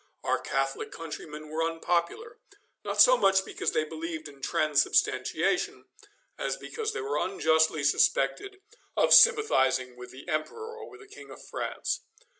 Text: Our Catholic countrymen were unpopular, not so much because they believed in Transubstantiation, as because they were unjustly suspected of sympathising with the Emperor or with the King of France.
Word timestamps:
Our 0.23 0.39
Catholic 0.39 0.91
countrymen 0.91 1.49
were 1.49 1.63
unpopular, 1.63 2.39
not 2.83 2.99
so 2.99 3.17
much 3.17 3.45
because 3.45 3.71
they 3.73 3.83
believed 3.83 4.27
in 4.27 4.41
Transubstantiation, 4.41 5.89
as 6.39 6.57
because 6.57 6.91
they 6.93 7.01
were 7.01 7.19
unjustly 7.19 7.83
suspected 7.83 8.61
of 8.97 9.13
sympathising 9.13 9.95
with 9.95 10.09
the 10.09 10.27
Emperor 10.27 10.75
or 10.75 10.89
with 10.89 11.01
the 11.01 11.07
King 11.07 11.29
of 11.29 11.45
France. 11.47 12.01